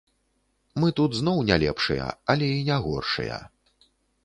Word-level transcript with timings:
Мы 0.83 0.87
тут 0.99 1.17
зноў 1.19 1.43
не 1.51 1.59
лепшыя, 1.65 2.09
але 2.35 2.51
і 2.57 2.67
не 2.73 2.81
горшыя. 2.89 3.39